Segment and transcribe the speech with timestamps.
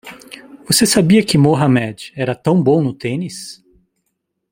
[0.65, 3.63] Você sabia que Muhammad era tão bom no tênis?